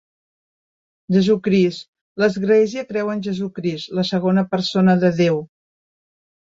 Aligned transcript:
Jesucrist, 1.15 1.85
l'església 2.23 2.87
creu 2.95 3.13
en 3.17 3.23
Jesucrist, 3.31 3.95
la 4.01 4.09
segona 4.15 4.47
persona 4.57 4.99
de 5.07 5.17
Déu. 5.25 5.41